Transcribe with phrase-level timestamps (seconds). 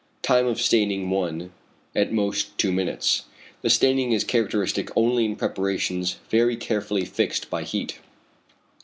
[0.23, 1.51] Time of staining 1,
[1.95, 3.25] at most 2 minutes.
[3.61, 7.99] The staining is characteristic only in preparations very carefully fixed by heat.